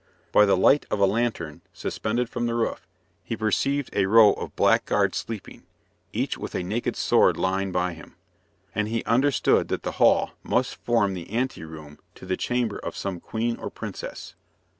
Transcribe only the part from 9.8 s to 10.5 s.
the hall